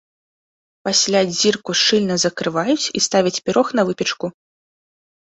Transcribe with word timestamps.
Пасля 0.87 1.19
дзірку 1.33 1.75
шчыльна 1.81 2.15
закрываюць 2.23 2.91
і 2.99 3.01
ставяць 3.07 3.35
пірог 3.49 3.67
на 3.81 3.85
выпечку. 3.91 4.25